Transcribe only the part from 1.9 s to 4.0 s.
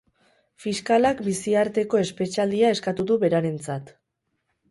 espetxealdia eskatu du berarentzat.